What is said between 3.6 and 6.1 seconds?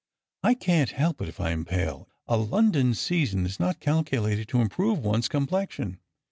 calculated to improve one's complexion.